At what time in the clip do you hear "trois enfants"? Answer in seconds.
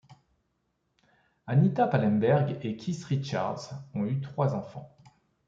4.19-4.97